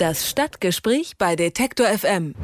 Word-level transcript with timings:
Das 0.00 0.30
Stadtgespräch 0.30 1.18
bei 1.18 1.36
Detektor 1.36 1.86
FM. 1.86 2.34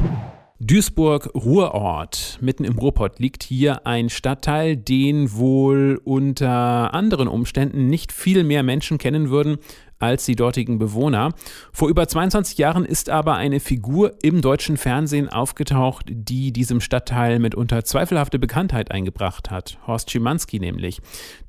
Duisburg 0.60 1.30
Ruhrort, 1.34 2.36
mitten 2.42 2.64
im 2.64 2.76
Ruhrpott, 2.78 3.18
liegt 3.18 3.42
hier 3.42 3.86
ein 3.86 4.10
Stadtteil, 4.10 4.76
den 4.76 5.32
wohl 5.32 5.98
unter 6.04 6.92
anderen 6.92 7.28
Umständen 7.28 7.86
nicht 7.86 8.12
viel 8.12 8.44
mehr 8.44 8.62
Menschen 8.62 8.98
kennen 8.98 9.30
würden 9.30 9.56
als 9.98 10.24
die 10.26 10.36
dortigen 10.36 10.78
Bewohner. 10.78 11.32
Vor 11.72 11.88
über 11.88 12.06
22 12.06 12.58
Jahren 12.58 12.84
ist 12.84 13.10
aber 13.10 13.34
eine 13.34 13.60
Figur 13.60 14.14
im 14.22 14.40
deutschen 14.40 14.76
Fernsehen 14.76 15.28
aufgetaucht, 15.28 16.06
die 16.08 16.52
diesem 16.52 16.80
Stadtteil 16.80 17.38
mitunter 17.38 17.84
zweifelhafte 17.84 18.38
Bekanntheit 18.38 18.90
eingebracht 18.90 19.50
hat. 19.50 19.78
Horst 19.86 20.10
Schimanski 20.10 20.60
nämlich. 20.60 21.00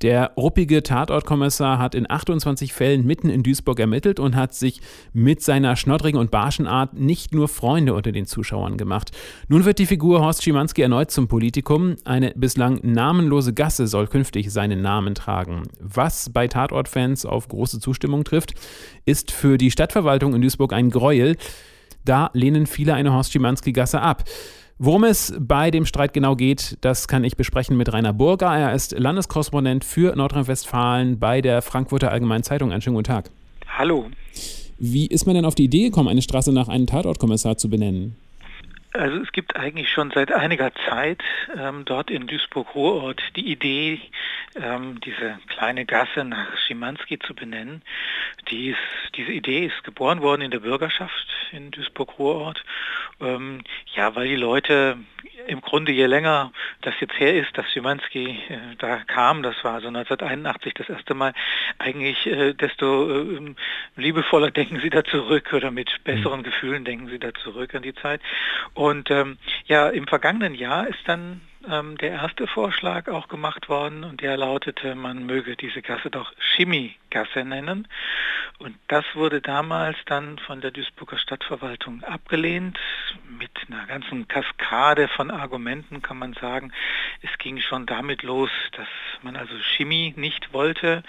Der 0.02 0.32
ruppige 0.36 0.82
Tatortkommissar 0.82 1.78
hat 1.78 1.94
in 1.94 2.10
28 2.10 2.72
Fällen 2.72 3.06
mitten 3.06 3.28
in 3.28 3.42
Duisburg 3.42 3.80
ermittelt 3.80 4.20
und 4.20 4.34
hat 4.34 4.54
sich 4.54 4.80
mit 5.12 5.42
seiner 5.42 5.76
schnoddrigen 5.76 6.18
und 6.18 6.30
barschen 6.30 6.66
Art 6.66 6.94
nicht 6.94 7.34
nur 7.34 7.48
Freunde 7.48 7.94
unter 7.94 8.12
den 8.12 8.26
Zuschauern 8.26 8.76
gemacht. 8.76 9.10
Nun 9.48 9.64
wird 9.64 9.78
die 9.78 9.86
Figur 9.86 10.20
Horst 10.20 10.42
Schimanski 10.42 10.82
erneut 10.82 11.10
zum 11.10 11.28
Politikum. 11.28 11.96
Eine 12.04 12.32
bislang 12.34 12.80
namenlose 12.82 13.52
Gasse 13.52 13.86
soll 13.86 14.06
künftig 14.06 14.50
seinen 14.52 14.80
Namen 14.80 15.14
tragen. 15.14 15.64
Was 15.80 16.30
bei 16.30 16.48
Tatortfans 16.48 17.26
auf 17.26 17.48
große 17.48 17.80
Zustimmung 17.80 18.24
trifft, 18.24 18.37
trifft, 18.38 18.54
ist 19.04 19.32
für 19.32 19.58
die 19.58 19.70
Stadtverwaltung 19.70 20.34
in 20.34 20.42
Duisburg 20.42 20.72
ein 20.72 20.90
Gräuel. 20.90 21.36
Da 22.04 22.30
lehnen 22.32 22.66
viele 22.66 22.94
eine 22.94 23.12
Horst 23.12 23.32
Schimanski-Gasse 23.32 24.00
ab. 24.00 24.24
Worum 24.78 25.04
es 25.04 25.34
bei 25.40 25.72
dem 25.72 25.86
Streit 25.86 26.12
genau 26.12 26.36
geht, 26.36 26.78
das 26.82 27.08
kann 27.08 27.24
ich 27.24 27.36
besprechen 27.36 27.76
mit 27.76 27.92
Rainer 27.92 28.12
Burger. 28.12 28.56
Er 28.56 28.72
ist 28.74 28.96
Landeskorrespondent 28.96 29.84
für 29.84 30.14
Nordrhein-Westfalen 30.14 31.18
bei 31.18 31.40
der 31.40 31.62
Frankfurter 31.62 32.12
Allgemeinen 32.12 32.44
Zeitung. 32.44 32.70
Einen 32.70 32.80
schönen 32.80 32.94
guten 32.94 33.08
Tag. 33.08 33.30
Hallo. 33.76 34.06
Wie 34.78 35.08
ist 35.08 35.26
man 35.26 35.34
denn 35.34 35.44
auf 35.44 35.56
die 35.56 35.64
Idee 35.64 35.84
gekommen, 35.84 36.08
eine 36.08 36.22
Straße 36.22 36.52
nach 36.52 36.68
einem 36.68 36.86
Tatortkommissar 36.86 37.56
zu 37.56 37.68
benennen? 37.68 38.16
Also 38.92 39.18
es 39.18 39.32
gibt 39.32 39.56
eigentlich 39.56 39.90
schon 39.90 40.12
seit 40.14 40.32
einiger 40.32 40.70
Zeit 40.88 41.20
ähm, 41.56 41.82
dort 41.84 42.10
in 42.10 42.26
Duisburg-Ruhrort 42.26 43.20
die 43.36 43.50
Idee, 43.50 44.00
ähm, 44.60 45.00
diese 45.00 45.38
kleine 45.48 45.84
Gasse 45.84 46.24
nach 46.24 46.56
Schimanski 46.66 47.18
zu 47.18 47.34
benennen. 47.34 47.82
Dies, 48.50 48.76
diese 49.14 49.32
Idee 49.32 49.66
ist 49.66 49.84
geboren 49.84 50.22
worden 50.22 50.42
in 50.42 50.50
der 50.50 50.60
Bürgerschaft 50.60 51.26
in 51.52 51.70
Duisburg-Ruhrort. 51.70 52.64
Ähm, 53.20 53.62
ja, 53.94 54.14
weil 54.14 54.28
die 54.28 54.36
Leute 54.36 54.98
im 55.46 55.60
Grunde 55.60 55.92
je 55.92 56.06
länger 56.06 56.52
das 56.82 56.94
jetzt 57.00 57.18
her 57.18 57.34
ist, 57.34 57.56
dass 57.56 57.70
Schimanski 57.72 58.38
äh, 58.48 58.76
da 58.78 58.98
kam, 58.98 59.42
das 59.42 59.56
war 59.64 59.80
so 59.80 59.88
1981 59.88 60.74
das 60.74 60.88
erste 60.88 61.14
Mal, 61.14 61.32
eigentlich 61.78 62.26
äh, 62.26 62.52
desto 62.54 63.10
äh, 63.10 63.54
liebevoller 63.96 64.50
denken 64.58 64.80
sie 64.80 64.90
da 64.90 65.04
zurück 65.04 65.52
oder 65.52 65.70
mit 65.70 66.04
besseren 66.04 66.40
mhm. 66.40 66.44
Gefühlen 66.44 66.84
denken 66.84 67.08
sie 67.08 67.18
da 67.18 67.32
zurück 67.34 67.74
an 67.74 67.82
die 67.82 67.94
Zeit. 67.94 68.20
Und 68.74 69.10
ähm, 69.10 69.38
ja, 69.66 69.88
im 69.88 70.06
vergangenen 70.06 70.54
Jahr 70.54 70.86
ist 70.86 71.00
dann 71.06 71.40
ähm, 71.70 71.96
der 71.98 72.10
erste 72.10 72.46
Vorschlag 72.46 73.08
auch 73.08 73.28
gemacht 73.28 73.68
worden 73.68 74.04
und 74.04 74.20
der 74.20 74.36
lautete, 74.36 74.94
man 74.94 75.26
möge 75.26 75.56
diese 75.56 75.82
Gasse 75.82 76.10
doch 76.10 76.32
Chemiegasse 76.56 77.44
nennen. 77.44 77.88
Und 78.58 78.76
das 78.88 79.04
wurde 79.14 79.40
damals 79.40 79.96
dann 80.06 80.38
von 80.38 80.60
der 80.60 80.70
Duisburger 80.70 81.18
Stadtverwaltung 81.18 82.02
abgelehnt 82.02 82.78
mit 83.38 83.67
einer 83.78 83.86
ganzen 83.86 84.26
Kaskade 84.26 85.08
von 85.08 85.30
Argumenten 85.30 86.02
kann 86.02 86.18
man 86.18 86.32
sagen. 86.34 86.72
Es 87.22 87.38
ging 87.38 87.60
schon 87.60 87.86
damit 87.86 88.22
los, 88.22 88.50
dass 88.72 88.88
man 89.22 89.36
also 89.36 89.54
Chemie 89.76 90.14
nicht 90.16 90.52
wollte, 90.52 91.02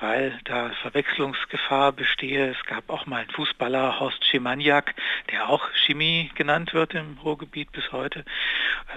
weil 0.00 0.38
da 0.44 0.70
Verwechslungsgefahr 0.82 1.92
bestehe. 1.92 2.50
Es 2.50 2.64
gab 2.66 2.90
auch 2.90 3.06
mal 3.06 3.22
einen 3.22 3.30
Fußballer, 3.30 4.00
Horst 4.00 4.24
Schemaniak, 4.24 4.94
der 5.30 5.48
auch 5.48 5.68
Chemie 5.86 6.30
genannt 6.34 6.74
wird 6.74 6.94
im 6.94 7.18
Ruhrgebiet 7.22 7.70
bis 7.72 7.92
heute. 7.92 8.24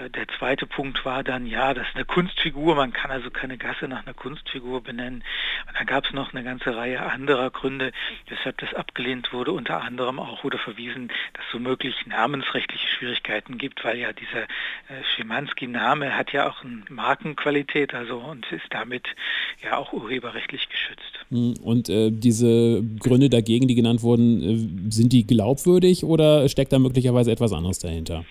Äh, 0.00 0.10
der 0.10 0.26
zweite 0.38 0.66
Punkt 0.66 1.04
war 1.04 1.22
dann, 1.22 1.46
ja, 1.46 1.72
das 1.72 1.86
ist 1.88 1.96
eine 1.96 2.04
Kunstfigur, 2.04 2.74
man 2.74 2.92
kann 2.92 3.10
also 3.10 3.30
keine 3.30 3.58
Gasse 3.58 3.86
nach 3.86 4.04
einer 4.04 4.14
Kunstfigur 4.14 4.82
benennen. 4.82 5.22
Und 5.68 5.78
dann 5.78 5.86
gab 5.86 6.04
es 6.04 6.12
noch 6.12 6.32
eine 6.32 6.42
ganze 6.42 6.76
Reihe 6.76 7.00
anderer 7.00 7.50
Gründe, 7.50 7.92
weshalb 8.28 8.58
das 8.58 8.74
abgelehnt 8.74 9.32
wurde. 9.32 9.52
Unter 9.52 9.82
anderem 9.82 10.18
auch 10.18 10.42
wurde 10.42 10.58
verwiesen, 10.58 11.12
dass 11.34 11.44
so 11.52 11.58
möglich 11.58 11.94
namensrechtliche 12.06 12.88
Schwierigkeiten 12.88 13.19
gibt, 13.58 13.84
weil 13.84 13.98
ja 13.98 14.12
dieser 14.12 14.42
äh, 14.42 15.02
Schimanski-Name 15.14 16.16
hat 16.16 16.32
ja 16.32 16.48
auch 16.48 16.64
eine 16.64 16.82
Markenqualität, 16.88 17.94
also 17.94 18.16
und 18.18 18.46
ist 18.52 18.66
damit 18.70 19.04
ja 19.62 19.76
auch 19.76 19.92
urheberrechtlich 19.92 20.68
geschützt. 20.68 21.26
Hm, 21.30 21.54
und 21.62 21.88
äh, 21.88 22.10
diese 22.10 22.82
Gründe 22.98 23.30
dagegen, 23.30 23.68
die 23.68 23.74
genannt 23.74 24.02
wurden, 24.02 24.42
äh, 24.42 24.90
sind 24.90 25.12
die 25.12 25.26
glaubwürdig 25.26 26.04
oder 26.04 26.48
steckt 26.48 26.72
da 26.72 26.78
möglicherweise 26.78 27.30
etwas 27.30 27.52
anderes 27.52 27.78
dahinter? 27.78 28.24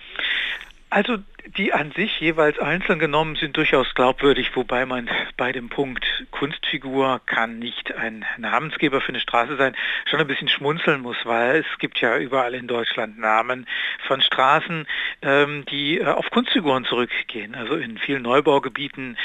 Also 0.90 1.18
die 1.56 1.72
an 1.72 1.92
sich 1.92 2.20
jeweils 2.20 2.58
einzeln 2.58 2.98
genommen 2.98 3.36
sind 3.36 3.56
durchaus 3.56 3.94
glaubwürdig, 3.94 4.54
wobei 4.54 4.86
man 4.86 5.08
bei 5.36 5.52
dem 5.52 5.68
Punkt 5.68 6.04
Kunstfigur 6.32 7.20
kann 7.26 7.58
nicht 7.58 7.94
ein 7.94 8.24
Namensgeber 8.38 9.00
für 9.00 9.10
eine 9.10 9.20
Straße 9.20 9.56
sein, 9.56 9.76
schon 10.06 10.20
ein 10.20 10.26
bisschen 10.26 10.48
schmunzeln 10.48 11.00
muss, 11.00 11.16
weil 11.24 11.60
es 11.60 11.78
gibt 11.78 12.00
ja 12.00 12.18
überall 12.18 12.54
in 12.54 12.66
Deutschland 12.66 13.18
Namen 13.18 13.66
von 14.06 14.20
Straßen, 14.20 14.86
ähm, 15.22 15.64
die 15.70 15.98
äh, 15.98 16.06
auf 16.06 16.28
Kunstfiguren 16.30 16.84
zurückgehen. 16.84 17.54
Also 17.54 17.76
in 17.76 17.98
vielen 17.98 18.22
Neubaugebieten 18.22 19.16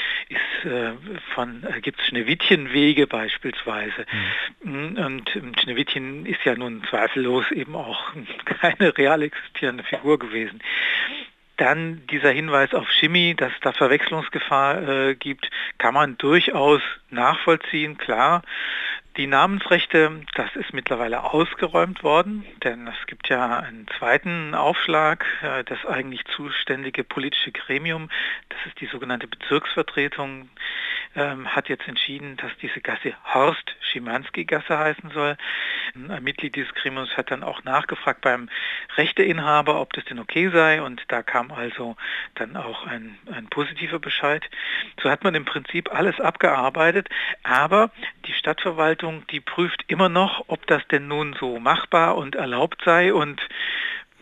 äh, 0.64 0.90
äh, 0.90 1.80
gibt 1.80 2.00
es 2.00 2.06
Schneewittchenwege 2.06 3.06
beispielsweise. 3.06 4.06
Mhm. 4.62 4.96
Und 4.96 5.60
Schneewittchen 5.60 6.26
ist 6.26 6.44
ja 6.44 6.54
nun 6.54 6.82
zweifellos 6.88 7.50
eben 7.50 7.74
auch 7.74 8.12
keine 8.44 8.96
real 8.96 9.22
existierende 9.22 9.84
Figur 9.84 10.18
gewesen. 10.18 10.60
Dann 11.56 12.06
dieser 12.08 12.30
Hinweis 12.30 12.74
auf 12.74 12.88
Chemie, 12.90 13.34
dass 13.34 13.52
da 13.62 13.72
Verwechslungsgefahr 13.72 14.88
äh, 14.88 15.14
gibt, 15.14 15.50
kann 15.78 15.94
man 15.94 16.18
durchaus 16.18 16.82
nachvollziehen, 17.10 17.96
klar. 17.96 18.42
Die 19.16 19.26
Namensrechte, 19.26 20.20
das 20.34 20.54
ist 20.56 20.74
mittlerweile 20.74 21.24
ausgeräumt 21.24 22.02
worden, 22.02 22.44
denn 22.62 22.86
es 22.86 23.06
gibt 23.06 23.30
ja 23.30 23.60
einen 23.60 23.86
zweiten 23.98 24.54
Aufschlag. 24.54 25.24
Äh, 25.40 25.64
das 25.64 25.86
eigentlich 25.86 26.26
zuständige 26.26 27.02
politische 27.02 27.52
Gremium, 27.52 28.10
das 28.50 28.58
ist 28.66 28.78
die 28.80 28.86
sogenannte 28.86 29.26
Bezirksvertretung, 29.26 30.50
ähm, 31.16 31.48
hat 31.48 31.68
jetzt 31.68 31.88
entschieden, 31.88 32.36
dass 32.36 32.52
diese 32.60 32.80
Gasse 32.80 33.14
Horst 33.32 33.74
Schimanski-Gasse 33.80 34.78
heißen 34.78 35.10
soll. 35.10 35.36
Ein 35.94 36.22
Mitglied 36.22 36.54
dieses 36.54 36.74
Gremiums 36.74 37.16
hat 37.16 37.30
dann 37.30 37.42
auch 37.42 37.64
nachgefragt 37.64 38.20
beim 38.20 38.48
Rechteinhaber, 38.96 39.80
ob 39.80 39.92
das 39.94 40.04
denn 40.04 40.18
okay 40.18 40.50
sei 40.50 40.82
und 40.82 41.02
da 41.08 41.22
kam 41.22 41.50
also 41.50 41.96
dann 42.34 42.56
auch 42.56 42.86
ein, 42.86 43.18
ein 43.32 43.48
positiver 43.48 43.98
Bescheid. 43.98 44.44
So 45.02 45.10
hat 45.10 45.24
man 45.24 45.34
im 45.34 45.46
Prinzip 45.46 45.92
alles 45.92 46.20
abgearbeitet, 46.20 47.08
aber 47.42 47.90
die 48.26 48.34
Stadtverwaltung, 48.34 49.26
die 49.28 49.40
prüft 49.40 49.84
immer 49.88 50.08
noch, 50.08 50.44
ob 50.48 50.66
das 50.66 50.86
denn 50.88 51.08
nun 51.08 51.34
so 51.40 51.58
machbar 51.58 52.16
und 52.16 52.34
erlaubt 52.34 52.82
sei 52.84 53.12
und 53.12 53.40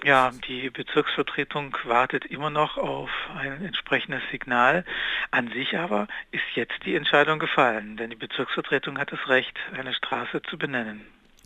ja, 0.05 0.31
die 0.47 0.71
Bezirksvertretung 0.71 1.77
wartet 1.85 2.25
immer 2.27 2.51
noch 2.51 2.77
auf 2.77 3.11
ein 3.37 3.65
entsprechendes 3.65 4.23
Signal. 4.31 4.85
An 5.31 5.51
sich 5.53 5.77
aber 5.77 6.07
ist 6.31 6.45
jetzt 6.55 6.75
die 6.85 6.95
Entscheidung 6.95 7.39
gefallen, 7.39 7.97
denn 7.97 8.11
die 8.11 8.17
Bezirksvertretung 8.17 8.99
hat 8.99 9.13
das 9.13 9.29
Recht, 9.29 9.57
eine 9.77 9.95
Straße 9.95 10.43
zu 10.43 10.59
benennen. 10.59 11.01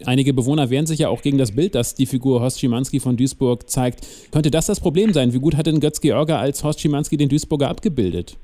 Einige 0.04 0.32
Bewohner 0.32 0.70
wehren 0.70 0.86
sich 0.86 1.00
ja 1.00 1.08
auch 1.08 1.22
gegen 1.22 1.38
das 1.38 1.54
Bild, 1.54 1.74
das 1.74 1.94
die 1.94 2.06
Figur 2.06 2.40
Horst 2.40 2.60
Schimanski 2.60 3.00
von 3.00 3.16
Duisburg 3.16 3.68
zeigt. 3.68 4.06
Könnte 4.30 4.50
das 4.50 4.66
das 4.66 4.80
Problem 4.80 5.12
sein? 5.12 5.32
Wie 5.32 5.40
gut 5.40 5.56
hat 5.56 5.66
denn 5.66 5.80
Götz-George 5.80 6.36
als 6.36 6.62
Horst 6.62 6.80
Schimanski 6.80 7.16
den 7.16 7.28
Duisburger 7.28 7.68
abgebildet? 7.68 8.36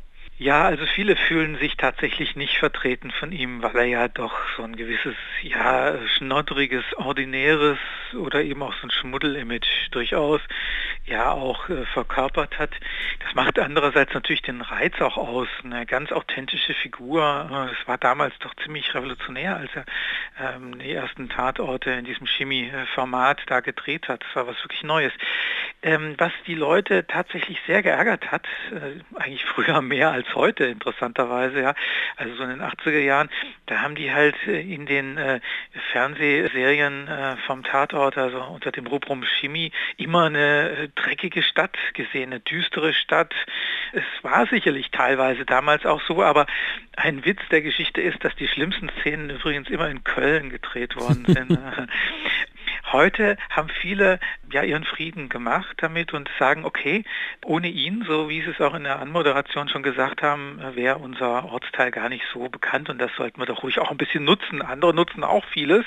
Ja, 0.45 0.65
also 0.65 0.85
viele 0.85 1.17
fühlen 1.17 1.57
sich 1.57 1.79
tatsächlich 1.79 2.37
nicht 2.37 2.59
vertreten 2.59 3.11
von 3.13 3.33
ihm, 3.33 3.63
weil 3.63 3.77
er 3.77 3.85
ja 3.87 4.09
doch 4.09 4.35
so 4.59 4.63
ein 4.63 4.77
gewisses, 4.77 5.15
ja, 5.41 5.97
schnoddriges, 6.19 6.85
ordinäres 6.97 7.79
oder 8.13 8.43
eben 8.43 8.63
auch 8.63 8.75
so 8.75 8.87
ein 8.87 8.91
Schmuddel-Image 8.91 9.89
durchaus 9.91 10.43
ja 11.07 11.31
auch 11.31 11.71
äh, 11.71 11.87
verkörpert 11.87 12.59
hat. 12.59 12.73
Das 13.25 13.35
macht 13.35 13.59
andererseits 13.59 14.13
natürlich 14.13 14.43
den 14.43 14.61
Reiz 14.61 15.01
auch 15.01 15.17
aus, 15.17 15.49
eine 15.63 15.87
ganz 15.87 16.13
authentische 16.13 16.75
Figur. 16.75 17.71
Es 17.73 17.89
war 17.89 17.97
damals 17.97 18.35
doch 18.41 18.55
ziemlich 18.57 18.95
revolutionär, 18.95 19.57
als 19.57 19.71
er 19.75 19.85
ähm, 20.39 20.79
die 20.79 20.93
ersten 20.93 21.31
Tatorte 21.31 21.91
in 21.91 22.05
diesem 22.05 22.27
Chemie-Format 22.27 23.43
da 23.47 23.61
gedreht 23.61 24.09
hat. 24.09 24.23
Das 24.23 24.37
war 24.37 24.47
was 24.47 24.63
wirklich 24.63 24.83
Neues. 24.83 25.13
Ähm, 25.85 26.15
was 26.17 26.33
die 26.47 26.55
Leute 26.55 27.07
tatsächlich 27.07 27.61
sehr 27.67 27.83
geärgert 27.83 28.33
hat, 28.33 28.47
äh, 28.73 29.21
eigentlich 29.21 29.45
früher 29.45 29.83
mehr 29.83 30.13
als 30.13 30.35
heute 30.35 30.65
interessanterweise, 30.65 31.61
ja, 31.61 31.75
also 32.17 32.35
so 32.37 32.43
in 32.43 32.49
den 32.49 32.63
80er 32.63 33.01
Jahren, 33.01 33.29
da 33.67 33.83
haben 33.83 33.95
die 33.95 34.11
halt 34.11 34.35
äh, 34.47 34.63
in 34.63 34.87
den 34.87 35.19
äh, 35.19 35.41
Fernsehserien 35.93 37.07
äh, 37.07 37.37
vom 37.47 37.65
Tatort, 37.65 38.17
also 38.17 38.43
unter 38.45 38.73
dem 38.73 38.87
Rubrum 38.87 39.25
Chemie, 39.25 39.73
immer 39.99 40.25
eine 40.25 40.71
äh, 40.71 40.89
dreckige 40.95 41.43
Stadt 41.43 41.77
gesehen, 41.93 42.33
eine 42.33 42.41
düstere 42.41 42.95
Stadt. 42.95 43.35
Es 43.93 44.05
war 44.23 44.47
sicherlich 44.47 44.91
teilweise 44.91 45.45
damals 45.45 45.85
auch 45.85 46.01
so, 46.09 46.23
aber 46.23 46.47
ein 46.97 47.27
Witz 47.27 47.43
der 47.51 47.61
Geschichte 47.61 48.01
ist, 48.01 48.25
dass 48.25 48.35
die 48.37 48.49
schlimmsten 48.49 48.91
Szenen 49.01 49.29
übrigens 49.29 49.69
immer 49.69 49.91
in 49.91 50.03
Köln 50.03 50.49
gedreht 50.49 50.97
worden 50.97 51.27
sind. 51.27 51.59
heute 52.95 53.37
haben 53.51 53.69
viele 53.69 54.21
ja 54.51 54.63
ihren 54.63 54.85
Frieden 54.85 55.29
gemacht 55.29 55.77
damit 55.79 56.15
und 56.15 56.31
sagen, 56.39 56.65
okay, 56.65 57.05
ohne 57.45 57.69
ihn, 57.69 58.05
so 58.07 58.29
wie 58.29 58.41
Sie 58.41 58.51
es 58.51 58.61
auch 58.61 58.75
in 58.75 58.85
der 58.85 59.01
Anmoderation 59.01 59.69
schon 59.69 59.83
gesagt 59.83 60.23
haben, 60.23 60.61
wäre 60.75 60.99
unser 60.99 61.45
Ortsteil 61.45 61.91
gar 61.91 62.09
nicht 62.09 62.25
so 62.33 62.49
bekannt 62.49 62.89
und 62.89 62.99
das 62.99 63.11
sollten 63.17 63.41
wir 63.41 63.47
doch 63.47 63.63
ruhig 63.63 63.81
auch 63.81 63.91
ein 63.91 63.97
bisschen 63.97 64.25
nutzen. 64.25 64.63
Andere 64.63 64.95
nutzen 64.95 65.25
auch 65.25 65.45
vieles 65.47 65.85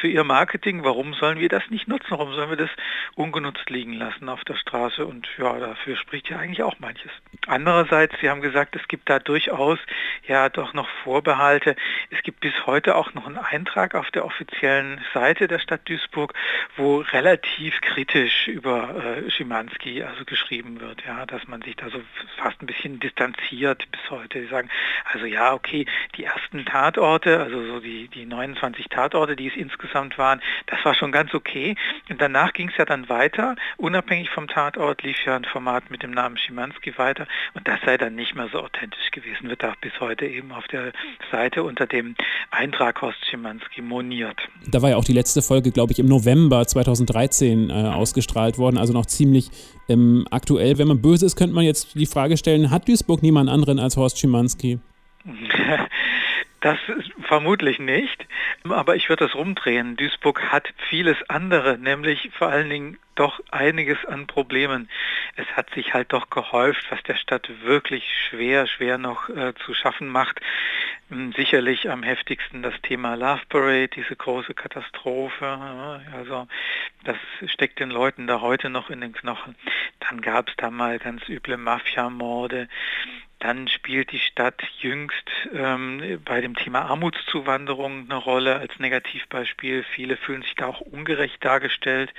für 0.00 0.08
ihr 0.08 0.24
Marketing. 0.24 0.84
Warum 0.84 1.14
sollen 1.14 1.38
wir 1.38 1.48
das 1.48 1.68
nicht 1.70 1.88
nutzen? 1.88 2.10
Warum 2.10 2.32
sollen 2.34 2.50
wir 2.50 2.56
das 2.56 2.70
ungenutzt 3.14 3.68
liegen 3.70 3.94
lassen 3.94 4.28
auf 4.28 4.44
der 4.44 4.54
Straße? 4.54 5.04
Und 5.04 5.28
ja, 5.38 5.58
dafür 5.58 5.96
spricht 5.96 6.28
ja 6.28 6.38
eigentlich 6.38 6.62
auch 6.62 6.78
manches. 6.78 7.10
Andererseits, 7.46 8.14
Sie 8.20 8.30
haben 8.30 8.40
gesagt, 8.40 8.76
es 8.76 8.86
gibt 8.88 9.08
da 9.08 9.18
durchaus 9.18 9.78
ja 10.26 10.48
doch 10.48 10.74
noch 10.74 10.88
Vorbehalte. 11.02 11.74
Es 12.10 12.22
gibt 12.22 12.40
bis 12.40 12.66
heute 12.66 12.96
auch 12.96 13.14
noch 13.14 13.26
einen 13.26 13.38
Eintrag 13.38 13.94
auf 13.94 14.10
der 14.10 14.24
offiziellen 14.24 15.00
Seite 15.14 15.48
der 15.48 15.58
Stadt 15.58 15.88
Duisburg, 15.88 16.34
wo 16.76 16.98
relativ 16.98 17.80
kritisch 17.80 18.48
über 18.48 18.94
äh, 19.24 19.30
Schimanski 19.30 20.02
also 20.02 20.24
geschrieben 20.24 20.80
wird, 20.80 21.02
ja, 21.06 21.26
dass 21.26 21.48
man 21.48 21.62
sich 21.62 21.76
da 21.76 21.88
so 21.90 22.00
fast 22.36 22.62
ein 22.62 22.66
bisschen 22.66 23.00
distanziert 23.00 23.90
bis 23.90 24.10
heute. 24.10 24.42
Sie 24.42 24.48
sagen, 24.48 24.68
also 25.04 25.26
ja, 25.26 25.54
okay, 25.54 25.86
die 26.16 26.24
ersten 26.24 26.64
Tatorte, 26.64 27.40
also 27.40 27.64
so 27.66 27.80
die, 27.80 28.08
die 28.08 28.26
29 28.26 28.88
Tatorte, 28.88 29.34
die 29.34 29.48
es 29.48 29.56
insgesamt 29.56 29.77
waren, 30.16 30.40
das 30.66 30.84
war 30.84 30.94
schon 30.94 31.12
ganz 31.12 31.34
okay. 31.34 31.76
Und 32.08 32.20
danach 32.20 32.52
ging 32.52 32.68
es 32.68 32.76
ja 32.76 32.84
dann 32.84 33.08
weiter. 33.08 33.56
Unabhängig 33.76 34.30
vom 34.30 34.48
Tatort 34.48 35.02
lief 35.02 35.16
ja 35.24 35.36
ein 35.36 35.44
Format 35.44 35.90
mit 35.90 36.02
dem 36.02 36.10
Namen 36.10 36.36
Schimanski 36.36 36.96
weiter 36.98 37.26
und 37.54 37.66
das 37.66 37.80
sei 37.84 37.96
dann 37.96 38.14
nicht 38.14 38.34
mehr 38.34 38.48
so 38.52 38.60
authentisch 38.60 39.10
gewesen, 39.12 39.48
wird 39.48 39.64
auch 39.64 39.76
bis 39.76 39.92
heute 40.00 40.26
eben 40.26 40.52
auf 40.52 40.66
der 40.68 40.92
Seite 41.30 41.62
unter 41.62 41.86
dem 41.86 42.14
Eintrag 42.50 43.00
Horst 43.02 43.24
Schimanski 43.26 43.82
moniert. 43.82 44.38
Da 44.66 44.82
war 44.82 44.90
ja 44.90 44.96
auch 44.96 45.04
die 45.04 45.12
letzte 45.12 45.42
Folge, 45.42 45.70
glaube 45.70 45.92
ich, 45.92 45.98
im 45.98 46.06
November 46.06 46.66
2013 46.66 47.70
äh, 47.70 47.72
ausgestrahlt 47.72 48.58
worden, 48.58 48.78
also 48.78 48.92
noch 48.92 49.06
ziemlich 49.06 49.50
ähm, 49.88 50.26
aktuell. 50.30 50.78
Wenn 50.78 50.88
man 50.88 51.00
böse 51.00 51.26
ist, 51.26 51.36
könnte 51.36 51.54
man 51.54 51.64
jetzt 51.64 51.94
die 51.94 52.06
Frage 52.06 52.36
stellen, 52.36 52.70
hat 52.70 52.88
Duisburg 52.88 53.22
niemand 53.22 53.48
anderen 53.50 53.78
als 53.78 53.96
Horst 53.96 54.18
Schimanski? 54.18 54.78
Das 56.60 56.78
vermutlich 57.22 57.78
nicht, 57.78 58.26
aber 58.68 58.96
ich 58.96 59.08
würde 59.08 59.26
das 59.26 59.36
rumdrehen. 59.36 59.96
Duisburg 59.96 60.42
hat 60.50 60.72
vieles 60.88 61.16
andere, 61.28 61.78
nämlich 61.78 62.30
vor 62.36 62.48
allen 62.48 62.68
Dingen 62.68 62.98
doch 63.14 63.40
einiges 63.50 64.04
an 64.06 64.26
Problemen. 64.26 64.88
Es 65.36 65.46
hat 65.56 65.70
sich 65.70 65.94
halt 65.94 66.12
doch 66.12 66.30
gehäuft, 66.30 66.84
was 66.90 67.02
der 67.04 67.16
Stadt 67.16 67.48
wirklich 67.62 68.04
schwer, 68.28 68.66
schwer 68.66 68.98
noch 68.98 69.28
äh, 69.28 69.54
zu 69.66 69.74
schaffen 69.74 70.08
macht. 70.08 70.40
Hm, 71.10 71.32
sicherlich 71.32 71.90
am 71.90 72.02
heftigsten 72.02 72.62
das 72.62 72.74
Thema 72.82 73.14
Love 73.14 73.42
Parade, 73.48 73.88
diese 73.88 74.14
große 74.14 74.54
Katastrophe. 74.54 76.00
Also 76.12 76.46
das 77.04 77.16
steckt 77.46 77.80
den 77.80 77.90
Leuten 77.90 78.26
da 78.26 78.40
heute 78.40 78.68
noch 78.68 78.90
in 78.90 79.00
den 79.00 79.12
Knochen. 79.12 79.56
Dann 80.00 80.20
gab 80.20 80.48
es 80.48 80.54
da 80.56 80.70
mal 80.70 80.98
ganz 80.98 81.28
üble 81.28 81.56
Mafiamorde. 81.56 82.68
Dann 83.40 83.68
spielt 83.68 84.10
die 84.10 84.18
Stadt 84.18 84.60
jüngst 84.80 85.30
ähm, 85.54 86.20
bei 86.24 86.40
dem 86.40 86.56
Thema 86.56 86.82
Armutszuwanderung 86.82 88.06
eine 88.10 88.16
Rolle 88.16 88.56
als 88.56 88.78
Negativbeispiel. 88.80 89.84
Viele 89.94 90.16
fühlen 90.16 90.42
sich 90.42 90.54
da 90.56 90.66
auch 90.66 90.80
ungerecht 90.80 91.44
dargestellt, 91.44 92.12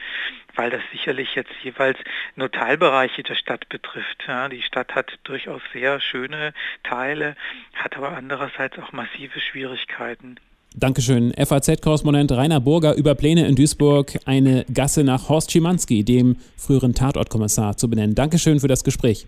weil 0.56 0.70
das 0.70 0.82
sicherlich 0.92 1.36
jetzt 1.36 1.52
jeweils 1.62 1.98
nur 2.36 2.50
Teilbereiche 2.50 3.24
der 3.24 3.36
Stadt 3.36 3.68
betrifft. 3.68 4.24
Ja, 4.28 4.48
die 4.48 4.62
Stadt 4.62 4.96
hat 4.96 5.20
durchaus 5.24 5.62
sehr 5.74 6.00
schöne 6.00 6.54
Teile, 6.84 7.36
hat 7.74 7.98
aber 7.98 8.16
andererseits 8.16 8.80
auch 8.80 8.94
massive 8.94 9.42
Schwierigkeiten. 9.42 10.38
Dankeschön. 10.76 11.34
FAZ-Korrespondent 11.34 12.32
Rainer 12.32 12.62
Burger 12.62 12.96
über 12.96 13.16
Pläne 13.16 13.48
in 13.48 13.56
Duisburg, 13.56 14.20
eine 14.26 14.66
Gasse 14.72 15.04
nach 15.04 15.28
Horst 15.28 15.52
Schimanski, 15.52 16.06
dem 16.06 16.38
früheren 16.56 16.94
Tatortkommissar, 16.94 17.76
zu 17.76 17.90
benennen. 17.90 18.16
Dankeschön 18.16 18.60
für 18.60 18.68
das 18.68 18.84
Gespräch. 18.84 19.28